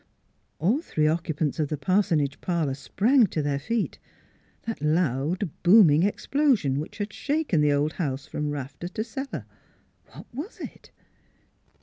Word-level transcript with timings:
All 0.57 0.81
three 0.81 1.05
occupants 1.05 1.59
of 1.59 1.67
the 1.67 1.77
parsonage 1.77 2.41
parlor 2.41 2.73
sprang 2.73 3.27
to 3.27 3.43
their 3.43 3.59
feet: 3.59 3.99
That 4.63 4.81
loud, 4.81 5.51
booming 5.61 6.03
ex 6.07 6.25
plosion 6.25 6.77
which 6.79 6.97
had 6.97 7.13
shaken 7.13 7.61
the 7.61 7.73
old 7.73 7.93
house 8.01 8.25
from 8.25 8.49
rafter 8.49 8.87
to 8.87 9.03
cellar 9.03 9.45
what 10.07 10.25
was 10.33 10.57
it? 10.59 10.89